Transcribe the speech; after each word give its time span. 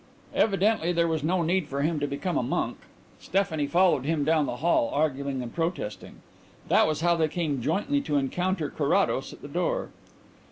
Evidently 0.33 0.91
there 0.91 1.07
was 1.07 1.23
no 1.23 1.43
need 1.43 1.67
for 1.67 1.83
him 1.83 1.99
to 1.99 2.07
become 2.07 2.35
a 2.35 2.41
monk: 2.41 2.79
Stephanie 3.19 3.67
followed 3.67 4.03
him 4.03 4.23
down 4.25 4.47
the 4.47 4.55
hall, 4.55 4.89
arguing 4.91 5.43
and 5.43 5.53
protesting. 5.53 6.23
That 6.69 6.87
was 6.87 7.01
how 7.01 7.15
they 7.15 7.27
came 7.27 7.61
jointly 7.61 8.01
to 8.01 8.15
encounter 8.17 8.71
Carrados 8.71 9.31
at 9.31 9.43
the 9.43 9.47
door. 9.47 9.89